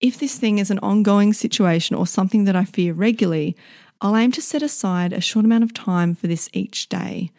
If 0.00 0.16
this 0.16 0.38
thing 0.38 0.60
is 0.60 0.70
an 0.70 0.78
ongoing 0.78 1.32
situation 1.32 1.96
or 1.96 2.06
something 2.06 2.44
that 2.44 2.54
I 2.54 2.64
fear 2.64 2.92
regularly, 2.92 3.56
I'll 4.00 4.16
aim 4.16 4.30
to 4.30 4.40
set 4.40 4.62
aside 4.62 5.12
a 5.12 5.20
short 5.20 5.44
amount 5.44 5.64
of 5.64 5.74
time 5.74 6.14
for 6.14 6.28
this 6.28 6.48
each 6.52 6.88
day. 6.88 7.32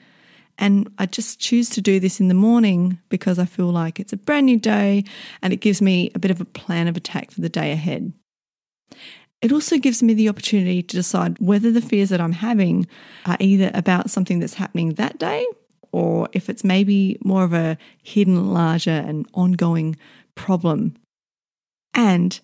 And 0.57 0.91
I 0.97 1.05
just 1.05 1.39
choose 1.39 1.69
to 1.71 1.81
do 1.81 1.99
this 1.99 2.19
in 2.19 2.27
the 2.27 2.33
morning 2.33 2.99
because 3.09 3.39
I 3.39 3.45
feel 3.45 3.71
like 3.71 3.99
it's 3.99 4.13
a 4.13 4.17
brand 4.17 4.45
new 4.45 4.57
day 4.57 5.03
and 5.41 5.51
it 5.51 5.61
gives 5.61 5.81
me 5.81 6.11
a 6.13 6.19
bit 6.19 6.31
of 6.31 6.41
a 6.41 6.45
plan 6.45 6.87
of 6.87 6.95
attack 6.95 7.31
for 7.31 7.41
the 7.41 7.49
day 7.49 7.71
ahead. 7.71 8.13
It 9.41 9.51
also 9.51 9.77
gives 9.77 10.01
me 10.01 10.13
the 10.13 10.29
opportunity 10.29 10.81
to 10.81 10.95
decide 10.95 11.37
whether 11.39 11.71
the 11.71 11.81
fears 11.81 12.09
that 12.09 12.21
I'm 12.21 12.33
having 12.33 12.87
are 13.25 13.37
either 13.39 13.71
about 13.73 14.09
something 14.09 14.39
that's 14.39 14.53
happening 14.53 14.93
that 14.93 15.17
day 15.19 15.45
or 15.91 16.29
if 16.33 16.49
it's 16.49 16.63
maybe 16.63 17.17
more 17.23 17.43
of 17.43 17.53
a 17.53 17.77
hidden, 18.01 18.53
larger, 18.53 18.91
and 18.91 19.27
ongoing 19.33 19.95
problem. 20.35 20.95
And 21.93 22.39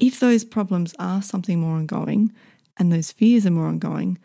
if 0.00 0.18
those 0.18 0.44
problems 0.44 0.94
are 0.98 1.22
something 1.22 1.60
more 1.60 1.76
ongoing 1.76 2.32
and 2.78 2.92
those 2.92 3.12
fears 3.12 3.46
are 3.46 3.50
more 3.50 3.66
ongoing, 3.66 4.18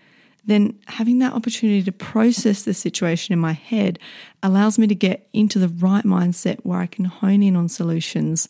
then 0.45 0.79
having 0.87 1.19
that 1.19 1.33
opportunity 1.33 1.83
to 1.83 1.91
process 1.91 2.63
the 2.63 2.73
situation 2.73 3.33
in 3.33 3.39
my 3.39 3.53
head 3.53 3.99
allows 4.43 4.77
me 4.77 4.87
to 4.87 4.95
get 4.95 5.27
into 5.33 5.59
the 5.59 5.67
right 5.67 6.03
mindset 6.03 6.59
where 6.63 6.79
I 6.79 6.85
can 6.85 7.05
hone 7.05 7.41
in 7.41 7.55
on 7.55 7.67
solutions 7.67 8.47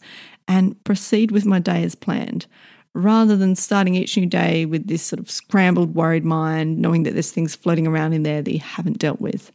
and 0.47 0.81
proceed 0.83 1.31
with 1.31 1.45
my 1.45 1.59
day 1.59 1.83
as 1.83 1.95
planned, 1.95 2.45
rather 2.93 3.35
than 3.35 3.55
starting 3.55 3.95
each 3.95 4.17
new 4.17 4.25
day 4.25 4.65
with 4.65 4.87
this 4.87 5.03
sort 5.03 5.19
of 5.19 5.31
scrambled, 5.31 5.95
worried 5.95 6.25
mind, 6.25 6.79
knowing 6.79 7.03
that 7.03 7.13
there's 7.13 7.31
things 7.31 7.55
floating 7.55 7.87
around 7.87 8.13
in 8.13 8.23
there 8.23 8.41
that 8.41 8.53
you 8.53 8.59
haven't 8.59 8.99
dealt 8.99 9.21
with. 9.21 9.51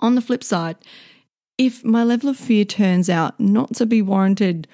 On 0.00 0.14
the 0.14 0.22
flip 0.22 0.44
side, 0.44 0.76
if 1.58 1.84
my 1.84 2.04
level 2.04 2.30
of 2.30 2.38
fear 2.38 2.64
turns 2.64 3.10
out 3.10 3.38
not 3.38 3.74
to 3.74 3.84
be 3.84 4.00
warranted 4.00 4.66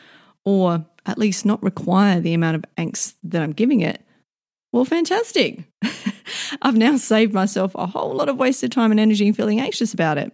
or 0.45 0.87
at 1.05 1.19
least 1.19 1.45
not 1.45 1.63
require 1.63 2.21
the 2.21 2.35
amount 2.35 2.57
of 2.57 2.65
angst 2.77 3.15
that 3.25 3.43
I'm 3.43 3.53
giving 3.53 3.81
it, 3.81 4.06
well, 4.73 4.85
fantastic. 4.85 5.65
I've 6.63 6.77
now 6.77 6.97
saved 6.97 7.33
myself 7.33 7.75
a 7.75 7.87
whole 7.87 8.15
lot 8.15 8.29
of 8.29 8.37
wasted 8.37 8.73
time 8.73 8.91
and 8.91 9.01
energy 9.01 9.31
feeling 9.33 9.61
anxious 9.61 9.95
about 9.95 10.19
it. 10.19 10.33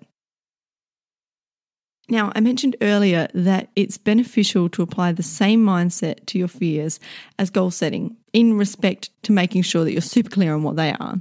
Now, 2.09 2.33
I 2.35 2.41
mentioned 2.41 2.77
earlier 2.81 3.29
that 3.33 3.71
it's 3.77 3.97
beneficial 3.97 4.69
to 4.71 4.83
apply 4.83 5.13
the 5.13 5.23
same 5.23 5.65
mindset 5.65 6.27
to 6.27 6.39
your 6.39 6.49
fears 6.49 6.99
as 7.39 7.51
goal 7.51 7.71
setting 7.71 8.17
in 8.33 8.59
respect 8.59 9.11
to 9.23 9.33
making 9.33 9.63
sure 9.63 9.85
that 9.85 9.93
you're 9.93 10.01
super 10.01 10.29
clear 10.29 10.55
on 10.55 10.63
what 10.63 10.77
they 10.77 10.93
are. 10.93 11.21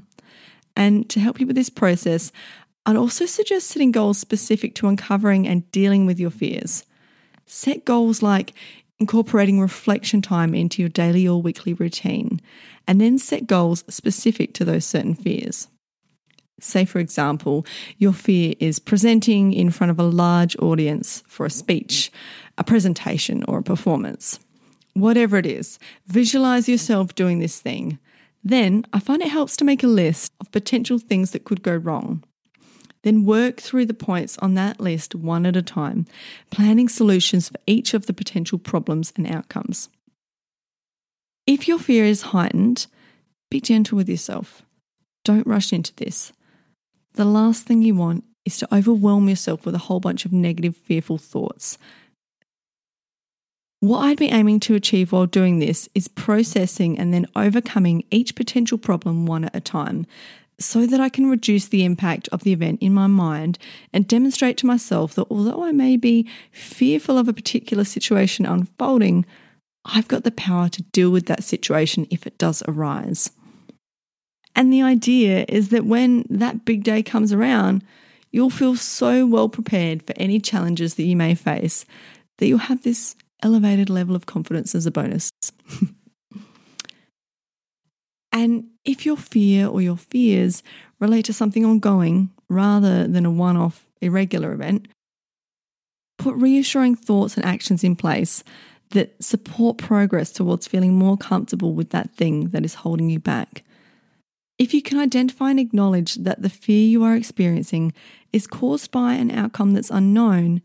And 0.76 1.10
to 1.10 1.20
help 1.20 1.40
you 1.40 1.48
with 1.48 1.56
this 1.56 1.70
process, 1.70 2.32
I'd 2.86 2.96
also 2.96 3.26
suggest 3.26 3.68
setting 3.68 3.92
goals 3.92 4.18
specific 4.18 4.74
to 4.76 4.88
uncovering 4.88 5.48
and 5.48 5.70
dealing 5.72 6.06
with 6.06 6.20
your 6.20 6.32
fears. 6.32 6.84
Set 7.46 7.86
goals 7.86 8.22
like 8.22 8.54
incorporating 9.02 9.60
reflection 9.60 10.22
time 10.22 10.54
into 10.54 10.82
your 10.82 10.90
daily 10.90 11.28
or 11.28 11.42
weekly 11.42 11.74
routine, 11.74 12.40
and 12.88 13.02
then 13.02 13.18
set 13.18 13.48
goals 13.48 13.84
specific 13.90 14.54
to 14.54 14.64
those 14.64 14.86
certain 14.86 15.16
fears. 15.16 15.68
Say, 16.60 16.86
for 16.86 17.00
example, 17.00 17.66
your 17.98 18.14
fear 18.14 18.54
is 18.60 18.78
presenting 18.78 19.52
in 19.52 19.72
front 19.72 19.90
of 19.90 20.00
a 20.00 20.04
large 20.04 20.56
audience 20.58 21.24
for 21.28 21.48
a 21.48 21.50
speech, 21.50 22.12
a 22.60 22.64
presentation, 22.64 23.44
or 23.48 23.58
a 23.58 23.64
performance. 23.64 24.40
Whatever 24.94 25.38
it 25.38 25.48
is, 25.48 25.80
visualize 26.06 26.70
yourself 26.70 27.16
doing 27.16 27.40
this 27.40 27.60
thing. 27.60 27.98
Then 28.44 28.86
I 28.94 29.00
find 29.00 29.24
it 29.24 29.30
helps 29.30 29.58
to 29.58 29.66
make 29.66 29.84
a 29.84 29.88
list 29.88 30.34
of 30.40 30.52
potential 30.52 31.00
things 31.00 31.32
that 31.32 31.46
could 31.46 31.64
go 31.64 31.76
wrong. 31.76 32.24
Then 33.04 33.26
work 33.26 33.60
through 33.60 33.88
the 33.88 33.94
points 33.94 34.38
on 34.40 34.54
that 34.54 34.80
list 34.80 35.16
one 35.16 35.46
at 35.46 35.56
a 35.56 35.62
time, 35.62 36.06
planning 36.52 36.88
solutions 36.88 37.50
for 37.50 37.58
each 37.66 37.94
of 37.94 38.06
the 38.06 38.14
potential 38.14 38.60
problems 38.60 39.12
and 39.16 39.26
outcomes. 39.26 39.90
If 41.48 41.68
your 41.68 41.80
fear 41.80 42.06
is 42.06 42.22
heightened, 42.22 42.86
be 43.50 43.60
gentle 43.60 43.96
with 43.96 44.08
yourself. 44.08 44.62
Don't 45.24 45.48
rush 45.48 45.74
into 45.74 45.94
this. 45.96 46.32
The 47.14 47.26
last 47.26 47.66
thing 47.66 47.82
you 47.82 47.96
want 47.96 48.24
is 48.46 48.58
to 48.58 48.74
overwhelm 48.74 49.28
yourself 49.28 49.66
with 49.66 49.76
a 49.76 49.80
whole 49.80 50.00
bunch 50.00 50.26
of 50.26 50.32
negative, 50.32 50.78
fearful 50.78 51.18
thoughts. 51.18 51.78
What 53.80 54.02
I'd 54.02 54.20
be 54.20 54.30
aiming 54.30 54.60
to 54.62 54.76
achieve 54.76 55.12
while 55.12 55.26
doing 55.26 55.58
this 55.58 55.90
is 55.96 56.08
processing 56.08 57.00
and 57.00 57.12
then 57.12 57.26
overcoming 57.36 58.04
each 58.12 58.36
potential 58.36 58.78
problem 58.78 59.26
one 59.26 59.46
at 59.46 59.56
a 59.56 59.60
time 59.60 60.06
so 60.64 60.86
that 60.86 61.00
I 61.00 61.10
can 61.10 61.30
reduce 61.30 61.68
the 61.68 61.84
impact 61.86 62.30
of 62.30 62.44
the 62.44 62.54
event 62.54 62.82
in 62.82 62.94
my 62.94 63.08
mind 63.08 63.58
and 63.92 64.08
demonstrate 64.08 64.58
to 64.58 64.66
myself 64.66 65.16
that 65.16 65.28
although 65.30 65.64
I 65.64 65.72
may 65.72 65.98
be 65.98 66.30
fearful 66.52 67.18
of 67.18 67.28
a 67.28 67.34
particular 67.34 67.84
situation 67.84 68.46
unfolding, 68.46 69.26
I've 69.86 70.08
got 70.08 70.24
the 70.24 70.32
power 70.32 70.70
to 70.70 70.84
deal 70.84 71.10
with 71.10 71.26
that 71.28 71.44
situation 71.44 72.08
if 72.10 72.28
it 72.28 72.38
does 72.38 72.62
arise. 72.68 73.32
And 74.56 74.72
the 74.72 74.82
idea 74.82 75.46
is 75.48 75.70
that 75.70 75.86
when 75.86 76.26
that 76.30 76.66
big 76.66 76.84
day 76.84 77.02
comes 77.04 77.32
around, 77.32 77.84
you'll 78.32 78.50
feel 78.50 78.76
so 78.76 79.26
well 79.26 79.50
prepared 79.50 80.04
for 80.04 80.14
any 80.18 80.40
challenges 80.40 80.96
that 80.96 81.04
you 81.04 81.16
may 81.16 81.36
face 81.36 81.86
that 82.38 82.48
you'll 82.48 82.58
have 82.58 82.84
this 82.84 83.16
elevated 83.44 83.90
level 83.90 84.16
of 84.16 84.26
confidence 84.26 84.76
as 84.76 84.86
a 84.86 84.92
bonus. 84.92 85.30
and 88.42 88.66
if 88.84 89.06
your 89.06 89.18
fear 89.18 89.68
or 89.68 89.84
your 89.84 89.98
fears 89.98 90.64
relate 91.00 91.26
to 91.26 91.34
something 91.34 91.64
ongoing 91.64 92.32
rather 92.50 93.08
than 93.08 93.24
a 93.24 93.30
one 93.30 93.56
off 93.56 93.86
irregular 94.02 94.52
event, 94.52 94.88
put 96.18 96.34
reassuring 96.34 96.96
thoughts 96.96 97.38
and 97.38 97.46
actions 97.46 97.84
in 97.84 97.96
place 97.96 98.44
that 98.90 99.14
support 99.24 99.78
progress 99.78 100.32
towards 100.32 100.68
feeling 100.68 100.96
more 100.96 101.18
comfortable 101.18 101.76
with 101.76 101.92
that 101.92 102.16
thing 102.16 102.50
that 102.50 102.66
is 102.66 102.74
holding 102.74 103.12
you 103.12 103.20
back. 103.20 103.62
If 104.58 104.74
you 104.74 104.82
can 104.82 104.98
identify 104.98 105.52
and 105.52 105.60
acknowledge 105.60 106.16
that 106.16 106.42
the 106.42 106.50
fear 106.50 106.88
you 106.88 107.04
are 107.04 107.16
experiencing 107.16 107.94
is 108.34 108.48
caused 108.48 108.90
by 108.90 109.14
an 109.14 109.30
outcome 109.30 109.74
that's 109.74 109.92
unknown, 109.92 110.64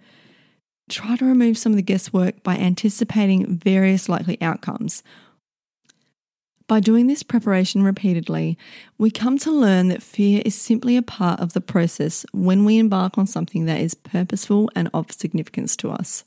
try 0.88 1.16
to 1.16 1.26
remove 1.26 1.58
some 1.58 1.72
of 1.72 1.76
the 1.76 1.82
guesswork 1.82 2.42
by 2.42 2.56
anticipating 2.56 3.58
various 3.58 4.08
likely 4.08 4.40
outcomes 4.40 5.02
by 6.68 6.80
doing 6.80 7.06
this 7.06 7.22
preparation 7.22 7.82
repeatedly, 7.82 8.58
we 8.98 9.10
come 9.10 9.38
to 9.38 9.52
learn 9.52 9.88
that 9.88 10.02
fear 10.02 10.42
is 10.44 10.54
simply 10.54 10.96
a 10.96 11.02
part 11.02 11.38
of 11.38 11.52
the 11.52 11.60
process 11.60 12.26
when 12.32 12.64
we 12.64 12.78
embark 12.78 13.16
on 13.16 13.26
something 13.26 13.66
that 13.66 13.80
is 13.80 13.94
purposeful 13.94 14.70
and 14.74 14.90
of 14.92 15.12
significance 15.12 15.76
to 15.76 15.90
us. 15.90 16.24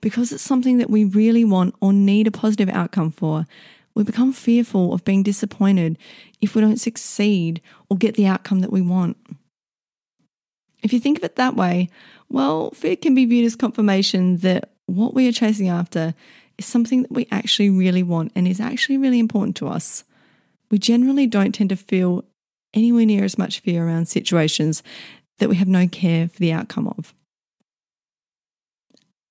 Because 0.00 0.30
it's 0.30 0.42
something 0.42 0.78
that 0.78 0.90
we 0.90 1.04
really 1.04 1.44
want 1.44 1.74
or 1.80 1.92
need 1.92 2.28
a 2.28 2.30
positive 2.30 2.68
outcome 2.68 3.10
for, 3.10 3.46
we 3.94 4.04
become 4.04 4.32
fearful 4.32 4.92
of 4.92 5.04
being 5.04 5.22
disappointed 5.22 5.98
if 6.40 6.54
we 6.54 6.60
don't 6.60 6.76
succeed 6.76 7.60
or 7.88 7.96
get 7.96 8.14
the 8.14 8.26
outcome 8.26 8.60
that 8.60 8.72
we 8.72 8.82
want. 8.82 9.16
If 10.82 10.92
you 10.92 11.00
think 11.00 11.18
of 11.18 11.24
it 11.24 11.34
that 11.36 11.56
way, 11.56 11.88
well, 12.28 12.70
fear 12.72 12.94
can 12.94 13.14
be 13.14 13.24
viewed 13.24 13.46
as 13.46 13.56
confirmation 13.56 14.36
that 14.38 14.70
what 14.84 15.14
we 15.14 15.26
are 15.26 15.32
chasing 15.32 15.68
after 15.68 16.14
is 16.58 16.66
something 16.66 17.02
that 17.02 17.12
we 17.12 17.26
actually 17.30 17.70
really 17.70 18.02
want 18.02 18.32
and 18.34 18.46
is 18.46 18.60
actually 18.60 18.98
really 18.98 19.18
important 19.18 19.56
to 19.56 19.68
us. 19.68 20.04
We 20.70 20.78
generally 20.78 21.26
don't 21.26 21.52
tend 21.52 21.70
to 21.70 21.76
feel 21.76 22.24
anywhere 22.74 23.06
near 23.06 23.24
as 23.24 23.38
much 23.38 23.60
fear 23.60 23.86
around 23.86 24.06
situations 24.06 24.82
that 25.38 25.48
we 25.48 25.56
have 25.56 25.68
no 25.68 25.86
care 25.86 26.28
for 26.28 26.38
the 26.38 26.52
outcome 26.52 26.88
of. 26.88 27.14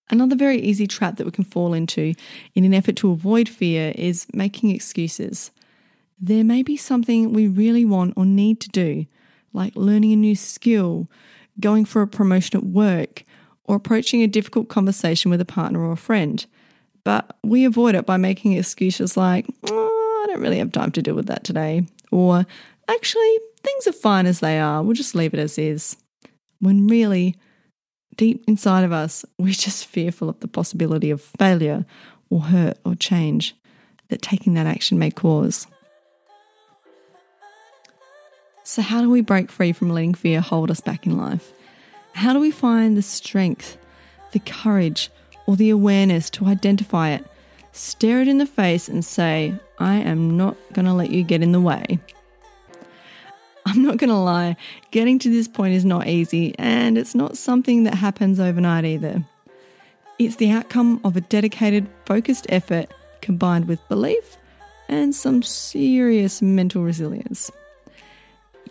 Another 0.09 0.35
very 0.35 0.59
easy 0.59 0.85
trap 0.85 1.17
that 1.17 1.25
we 1.25 1.31
can 1.31 1.43
fall 1.43 1.73
into 1.73 2.13
in 2.53 2.63
an 2.63 2.73
effort 2.73 2.95
to 2.97 3.11
avoid 3.11 3.49
fear 3.49 3.91
is 3.95 4.27
making 4.33 4.69
excuses. 4.69 5.51
There 6.19 6.43
may 6.43 6.61
be 6.61 6.77
something 6.77 7.33
we 7.33 7.47
really 7.47 7.85
want 7.85 8.13
or 8.15 8.25
need 8.25 8.61
to 8.61 8.69
do, 8.69 9.07
like 9.51 9.75
learning 9.75 10.13
a 10.13 10.17
new 10.17 10.35
skill, 10.35 11.09
going 11.59 11.85
for 11.85 12.01
a 12.01 12.07
promotion 12.07 12.57
at 12.57 12.65
work, 12.65 13.23
or 13.63 13.75
approaching 13.75 14.21
a 14.21 14.27
difficult 14.27 14.69
conversation 14.69 15.31
with 15.31 15.41
a 15.41 15.45
partner 15.45 15.81
or 15.81 15.93
a 15.93 15.97
friend. 15.97 16.45
But 17.05 17.37
we 17.43 17.63
avoid 17.65 17.95
it 17.95 18.05
by 18.05 18.17
making 18.17 18.53
excuses 18.53 19.15
like, 19.15 19.45
oh, 19.71 20.23
I 20.23 20.27
don't 20.27 20.41
really 20.41 20.57
have 20.57 20.71
time 20.71 20.91
to 20.91 21.01
deal 21.01 21.13
with 21.13 21.27
that 21.27 21.43
today. 21.43 21.85
Or, 22.11 22.45
actually, 22.89 23.39
things 23.63 23.87
are 23.87 23.93
fine 23.93 24.25
as 24.25 24.39
they 24.39 24.59
are. 24.59 24.83
We'll 24.83 24.95
just 24.95 25.15
leave 25.15 25.33
it 25.33 25.39
as 25.39 25.57
is. 25.57 25.95
When 26.59 26.87
really, 26.87 27.35
deep 28.17 28.43
inside 28.47 28.83
of 28.83 28.91
us, 28.91 29.23
we're 29.37 29.53
just 29.53 29.85
fearful 29.85 30.27
of 30.29 30.39
the 30.39 30.47
possibility 30.47 31.11
of 31.11 31.21
failure 31.21 31.85
or 32.29 32.41
hurt 32.41 32.79
or 32.83 32.95
change 32.95 33.55
that 34.09 34.21
taking 34.21 34.55
that 34.55 34.67
action 34.67 34.97
may 34.97 35.11
cause. 35.11 35.67
So, 38.63 38.81
how 38.81 39.01
do 39.01 39.11
we 39.11 39.21
break 39.21 39.51
free 39.51 39.73
from 39.73 39.91
letting 39.91 40.15
fear 40.15 40.41
hold 40.41 40.71
us 40.71 40.81
back 40.81 41.05
in 41.05 41.17
life? 41.17 41.53
How 42.13 42.33
do 42.33 42.39
we 42.39 42.49
find 42.49 42.97
the 42.97 43.03
strength, 43.03 43.77
the 44.31 44.39
courage, 44.39 45.11
or 45.47 45.55
the 45.55 45.69
awareness 45.69 46.29
to 46.31 46.45
identify 46.45 47.09
it, 47.09 47.25
stare 47.71 48.21
it 48.21 48.27
in 48.27 48.37
the 48.37 48.45
face, 48.45 48.87
and 48.87 49.03
say, 49.03 49.53
I 49.79 49.95
am 49.95 50.37
not 50.37 50.55
going 50.73 50.85
to 50.85 50.93
let 50.93 51.11
you 51.11 51.23
get 51.23 51.41
in 51.41 51.51
the 51.51 51.61
way? 51.61 51.99
I'm 53.65 53.81
not 53.81 53.97
going 53.97 54.11
to 54.11 54.15
lie, 54.15 54.57
getting 54.91 55.17
to 55.19 55.29
this 55.29 55.47
point 55.47 55.73
is 55.73 55.85
not 55.85 56.07
easy, 56.07 56.53
and 56.59 56.97
it's 56.97 57.15
not 57.15 57.37
something 57.37 57.83
that 57.83 57.95
happens 57.95 58.39
overnight 58.39 58.85
either. 58.85 59.23
It's 60.19 60.35
the 60.35 60.51
outcome 60.51 61.01
of 61.03 61.17
a 61.17 61.21
dedicated, 61.21 61.87
focused 62.05 62.45
effort 62.49 62.91
combined 63.21 63.67
with 63.67 63.85
belief 63.89 64.37
and 64.87 65.15
some 65.15 65.41
serious 65.41 66.41
mental 66.41 66.83
resilience. 66.83 67.51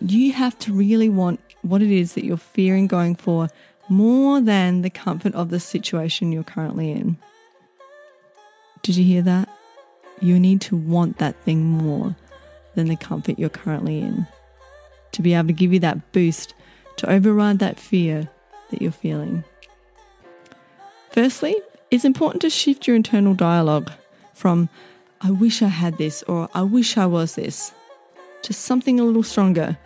You 0.01 0.33
have 0.33 0.59
to 0.61 0.73
really 0.73 1.09
want 1.09 1.41
what 1.63 1.83
it 1.83 1.91
is 1.91 2.15
that 2.15 2.25
you're 2.25 2.37
fearing 2.37 2.87
going 2.87 3.17
for 3.17 3.49
more 3.89 4.41
than 4.41 4.83
the 4.83 4.91
comfort 4.91 5.35
of 5.35 5.51
the 5.51 5.61
situation 5.61 6.33
you're 6.33 6.43
currently 6.43 6.91
in. 6.91 7.17
Did 8.83 8.97
you 8.97 9.05
hear 9.05 9.23
that? 9.23 9.49
You 10.21 10.39
need 10.39 10.61
to 10.63 10.77
want 10.77 11.19
that 11.19 11.37
thing 11.45 11.65
more 11.65 12.17
than 12.75 12.89
the 12.89 12.97
comfort 12.97 13.39
you're 13.39 13.49
currently 13.49 14.01
in 14.01 14.27
to 15.13 15.23
be 15.23 15.35
able 15.35 15.49
to 15.49 15.53
give 15.53 15.73
you 15.73 15.79
that 15.81 16.13
boost 16.13 16.55
to 16.97 17.11
override 17.11 17.59
that 17.61 17.79
fear 17.79 18.29
that 18.71 18.83
you're 18.83 18.93
feeling. 18.93 19.45
Firstly, 21.11 21.57
it's 21.91 22.05
important 22.05 22.43
to 22.43 22.51
shift 22.51 22.87
your 22.87 22.97
internal 22.97 23.35
dialogue 23.35 23.93
from, 24.35 24.69
I 25.21 25.31
wish 25.31 25.63
I 25.63 25.69
had 25.69 25.97
this 25.99 26.23
or 26.25 26.49
I 26.55 26.63
wish 26.63 26.97
I 26.97 27.07
was 27.07 27.37
this, 27.37 27.73
to 28.43 28.53
something 28.53 28.99
a 28.99 29.05
little 29.05 29.23
stronger. 29.23 29.79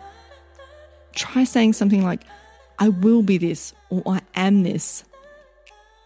Try 1.13 1.43
saying 1.43 1.73
something 1.73 2.03
like, 2.03 2.23
I 2.79 2.89
will 2.89 3.21
be 3.21 3.37
this 3.37 3.73
or 3.89 4.03
I 4.05 4.21
am 4.35 4.63
this. 4.63 5.03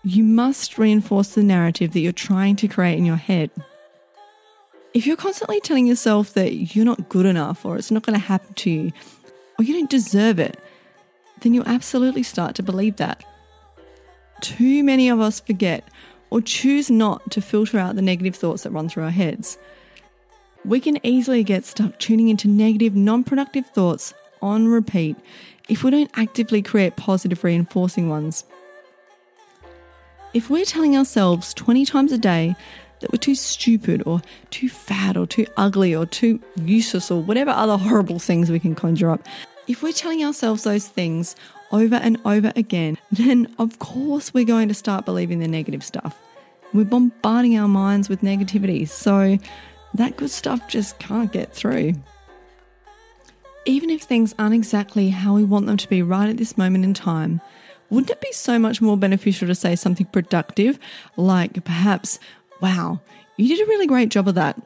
You 0.04 0.24
must 0.24 0.78
reinforce 0.78 1.30
the 1.30 1.44
narrative 1.44 1.94
that 1.94 2.00
you're 2.00 2.12
trying 2.12 2.56
to 2.58 2.68
create 2.68 2.98
in 2.98 3.06
your 3.06 3.16
head. 3.16 3.52
If 4.94 5.08
you're 5.08 5.18
constantly 5.18 5.60
telling 5.60 5.88
yourself 5.88 6.34
that 6.34 6.76
you're 6.76 6.86
not 6.86 7.10
good 7.10 7.26
enough 7.26 7.66
or 7.66 7.78
it's 7.78 7.92
not 7.92 8.04
going 8.04 8.20
to 8.20 8.26
happen 8.26 8.54
to 8.54 8.70
you 8.70 8.92
or 9.58 9.64
you 9.64 9.74
don't 9.74 9.90
deserve 9.90 10.40
it, 10.40 10.60
then 11.42 11.54
you'll 11.54 11.68
absolutely 11.68 12.24
start 12.24 12.56
to 12.56 12.64
believe 12.64 12.98
that. 12.98 13.24
Too 14.42 14.84
many 14.84 15.10
of 15.10 15.20
us 15.20 15.40
forget 15.40 15.88
or 16.30 16.42
choose 16.42 16.90
not 16.90 17.32
to 17.32 17.42
filter 17.42 17.80
out 17.80 17.96
the 17.96 18.02
negative 18.02 18.36
thoughts 18.36 18.64
that 18.64 18.72
run 18.72 18.90
through 18.90 19.04
our 19.04 19.10
heads. 19.10 19.58
We 20.66 20.80
can 20.80 21.06
easily 21.06 21.44
get 21.44 21.66
stuck 21.66 22.00
tuning 22.00 22.30
into 22.30 22.48
negative, 22.48 22.96
non 22.96 23.24
productive 23.24 23.68
thoughts 23.68 24.14
on 24.42 24.68
repeat 24.68 25.16
if 25.70 25.84
we 25.84 25.92
don't 25.92 26.12
actively 26.16 26.62
create 26.62 26.96
positive, 26.96 27.44
reinforcing 27.44 28.10
ones. 28.10 28.46
If 30.34 30.50
we're 30.50 30.66
telling 30.66 30.98
ourselves 30.98 31.54
20 31.54 31.86
times 31.86 32.12
a 32.12 32.18
day 32.18 32.56
that 33.00 33.12
we're 33.12 33.20
too 33.20 33.36
stupid 33.36 34.04
or 34.06 34.22
too 34.50 34.70
fat 34.70 35.16
or 35.16 35.28
too 35.28 35.46
ugly 35.58 35.96
or 35.96 36.06
too 36.06 36.40
useless 36.56 37.12
or 37.12 37.22
whatever 37.22 37.52
other 37.52 37.78
horrible 37.78 38.20
things 38.20 38.50
we 38.50 38.60
can 38.60 38.76
conjure 38.76 39.12
up, 39.12 39.22
if 39.68 39.84
we're 39.84 39.94
telling 39.94 40.24
ourselves 40.24 40.64
those 40.64 40.88
things 40.88 41.36
over 41.72 41.96
and 41.96 42.18
over 42.26 42.52
again, 42.56 42.98
then 43.12 43.54
of 43.60 43.80
course 43.80 44.34
we're 44.34 44.46
going 44.46 44.68
to 44.68 44.74
start 44.74 45.06
believing 45.06 45.40
the 45.40 45.48
negative 45.48 45.84
stuff. 45.84 46.20
We're 46.74 46.86
bombarding 46.86 47.58
our 47.58 47.68
minds 47.68 48.10
with 48.10 48.22
negativity, 48.22 48.88
so 48.88 49.38
that 49.94 50.18
good 50.18 50.32
stuff 50.32 50.68
just 50.68 50.98
can't 50.98 51.32
get 51.32 51.54
through. 51.54 51.94
Even 53.66 53.90
if 53.90 54.02
things 54.02 54.36
aren't 54.38 54.56
exactly 54.56 55.10
how 55.10 55.34
we 55.34 55.44
want 55.44 55.68
them 55.68 55.78
to 55.78 55.88
be 55.88 56.02
right 56.02 56.30
at 56.30 56.38
this 56.38 56.58
moment 56.58 56.84
in 56.84 56.94
time, 56.94 57.40
wouldn't 57.90 58.10
it 58.10 58.20
be 58.20 58.32
so 58.34 58.60
much 58.60 58.82
more 58.82 58.98
beneficial 58.98 59.48
to 59.48 59.56
say 59.56 59.76
something 59.76 60.06
productive, 60.08 60.78
like 61.16 61.64
perhaps, 61.64 62.20
wow, 62.62 63.00
you 63.38 63.48
did 63.48 63.66
a 63.66 63.70
really 63.70 63.88
great 63.88 64.10
job 64.10 64.28
of 64.28 64.36
that. 64.36 64.60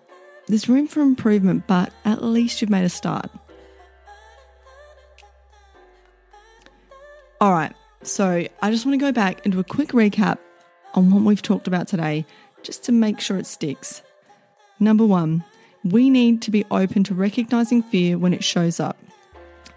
There's 0.48 0.68
room 0.68 0.88
for 0.88 1.02
improvement, 1.02 1.68
but 1.68 1.94
at 2.06 2.24
least 2.24 2.62
you've 2.62 2.72
made 2.72 2.86
a 2.86 2.90
start. 2.90 3.30
All 7.40 7.52
right, 7.52 7.74
so 8.02 8.48
I 8.64 8.72
just 8.72 8.86
want 8.86 9.00
to 9.00 9.06
go 9.06 9.12
back 9.12 9.42
and 9.44 9.54
do 9.54 9.60
a 9.60 9.64
quick 9.64 9.90
recap 9.90 10.40
on 10.96 11.12
what 11.12 11.22
we've 11.22 11.42
talked 11.42 11.68
about 11.68 11.88
today, 11.88 12.26
just 12.64 12.84
to 12.86 12.92
make 12.92 13.20
sure 13.20 13.38
it 13.38 13.46
sticks. 13.46 14.02
Number 14.80 15.06
one, 15.06 15.44
we 15.84 16.10
need 16.10 16.42
to 16.44 16.52
be 16.52 16.66
open 16.72 17.04
to 17.06 17.14
recognizing 17.14 17.84
fear 17.84 18.18
when 18.18 18.34
it 18.34 18.44
shows 18.44 18.80
up. 18.80 18.98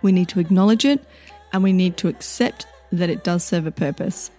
We 0.02 0.12
need 0.12 0.28
to 0.30 0.40
acknowledge 0.40 0.84
it 0.84 1.04
and 1.52 1.62
we 1.62 1.72
need 1.72 1.96
to 1.98 2.08
accept 2.08 2.66
that 2.92 3.10
it 3.10 3.24
does 3.24 3.44
serve 3.44 3.66
a 3.66 3.70
purpose. 3.70 4.30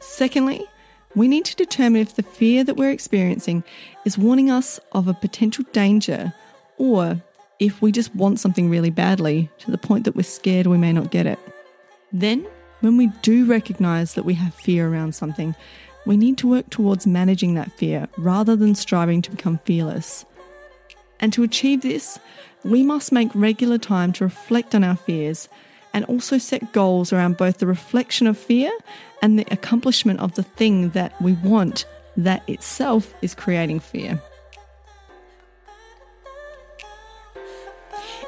Secondly, 0.00 0.66
we 1.14 1.28
need 1.28 1.44
to 1.44 1.56
determine 1.56 2.02
if 2.02 2.16
the 2.16 2.22
fear 2.22 2.64
that 2.64 2.76
we're 2.76 2.90
experiencing 2.90 3.62
is 4.04 4.18
warning 4.18 4.50
us 4.50 4.80
of 4.92 5.06
a 5.06 5.14
potential 5.14 5.64
danger 5.72 6.34
or 6.76 7.22
if 7.60 7.80
we 7.80 7.92
just 7.92 8.14
want 8.14 8.40
something 8.40 8.68
really 8.68 8.90
badly 8.90 9.48
to 9.58 9.70
the 9.70 9.78
point 9.78 10.04
that 10.04 10.16
we're 10.16 10.22
scared 10.22 10.66
we 10.66 10.76
may 10.76 10.92
not 10.92 11.10
get 11.10 11.26
it. 11.26 11.38
Then, 12.12 12.46
when 12.80 12.96
we 12.96 13.06
do 13.22 13.46
recognize 13.46 14.14
that 14.14 14.24
we 14.24 14.34
have 14.34 14.54
fear 14.54 14.88
around 14.88 15.14
something, 15.14 15.54
we 16.04 16.16
need 16.16 16.36
to 16.38 16.48
work 16.48 16.68
towards 16.68 17.06
managing 17.06 17.54
that 17.54 17.72
fear 17.72 18.08
rather 18.18 18.56
than 18.56 18.74
striving 18.74 19.22
to 19.22 19.30
become 19.30 19.58
fearless. 19.58 20.26
And 21.20 21.32
to 21.32 21.42
achieve 21.42 21.82
this, 21.82 22.18
we 22.64 22.82
must 22.82 23.12
make 23.12 23.30
regular 23.34 23.78
time 23.78 24.12
to 24.14 24.24
reflect 24.24 24.74
on 24.74 24.84
our 24.84 24.96
fears 24.96 25.48
and 25.92 26.04
also 26.06 26.38
set 26.38 26.72
goals 26.72 27.12
around 27.12 27.36
both 27.36 27.58
the 27.58 27.66
reflection 27.66 28.26
of 28.26 28.36
fear 28.36 28.70
and 29.22 29.38
the 29.38 29.46
accomplishment 29.50 30.20
of 30.20 30.34
the 30.34 30.42
thing 30.42 30.90
that 30.90 31.20
we 31.22 31.34
want 31.34 31.86
that 32.16 32.48
itself 32.48 33.14
is 33.22 33.34
creating 33.34 33.80
fear. 33.80 34.20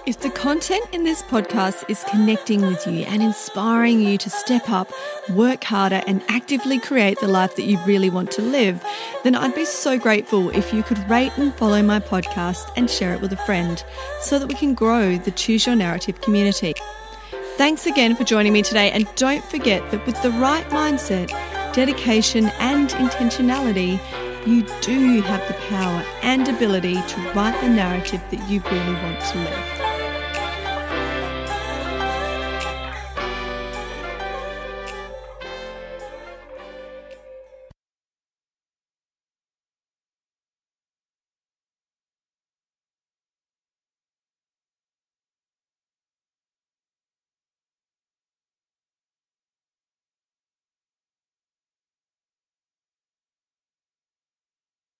If 0.06 0.20
the 0.20 0.30
content 0.30 0.86
in 0.92 1.02
this 1.02 1.20
podcast 1.20 1.90
is 1.90 2.04
connecting 2.04 2.60
with 2.60 2.86
you 2.86 3.00
and 3.06 3.20
inspiring 3.20 3.98
you 3.98 4.16
to 4.18 4.30
step 4.30 4.70
up, 4.70 4.88
work 5.30 5.64
harder, 5.64 6.00
and 6.06 6.22
actively 6.28 6.78
create 6.78 7.18
the 7.18 7.26
life 7.26 7.56
that 7.56 7.64
you 7.64 7.76
really 7.84 8.08
want 8.08 8.30
to 8.32 8.42
live, 8.42 8.84
then 9.24 9.34
I'd 9.34 9.56
be 9.56 9.64
so 9.64 9.98
grateful 9.98 10.50
if 10.50 10.72
you 10.72 10.84
could 10.84 11.10
rate 11.10 11.36
and 11.36 11.52
follow 11.52 11.82
my 11.82 11.98
podcast 11.98 12.70
and 12.76 12.88
share 12.88 13.14
it 13.14 13.20
with 13.20 13.32
a 13.32 13.36
friend 13.36 13.82
so 14.20 14.38
that 14.38 14.46
we 14.46 14.54
can 14.54 14.74
grow 14.74 15.16
the 15.16 15.32
Choose 15.32 15.66
Your 15.66 15.74
Narrative 15.74 16.20
community. 16.20 16.74
Thanks 17.56 17.84
again 17.84 18.14
for 18.14 18.22
joining 18.22 18.52
me 18.52 18.62
today, 18.62 18.92
and 18.92 19.12
don't 19.16 19.44
forget 19.46 19.90
that 19.90 20.06
with 20.06 20.22
the 20.22 20.30
right 20.30 20.68
mindset, 20.68 21.32
dedication, 21.72 22.46
and 22.60 22.90
intentionality, 22.90 23.98
you 24.46 24.62
do 24.82 25.20
have 25.22 25.44
the 25.48 25.54
power 25.68 26.04
and 26.22 26.46
ability 26.46 26.94
to 26.94 27.32
write 27.34 27.60
the 27.60 27.68
narrative 27.68 28.22
that 28.30 28.48
you 28.48 28.60
really 28.70 28.94
want 29.02 29.20
to 29.32 29.38
live. 29.38 29.75